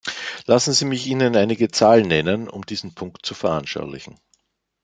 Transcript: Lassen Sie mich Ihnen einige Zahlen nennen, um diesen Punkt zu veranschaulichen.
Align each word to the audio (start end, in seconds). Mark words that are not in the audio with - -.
Lassen 0.47 0.73
Sie 0.73 0.85
mich 0.85 1.05
Ihnen 1.05 1.35
einige 1.35 1.69
Zahlen 1.69 2.07
nennen, 2.07 2.49
um 2.49 2.65
diesen 2.65 2.95
Punkt 2.95 3.23
zu 3.23 3.35
veranschaulichen. 3.35 4.17